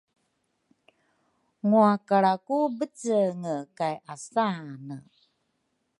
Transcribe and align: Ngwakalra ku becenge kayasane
Ngwakalra 1.65 2.33
ku 2.45 2.57
becenge 2.77 3.55
kayasane 3.77 4.97